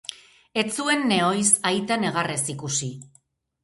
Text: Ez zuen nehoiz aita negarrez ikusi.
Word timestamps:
Ez 0.61 0.63
zuen 0.77 1.05
nehoiz 1.13 1.45
aita 1.73 2.01
negarrez 2.07 2.43
ikusi. 2.59 2.95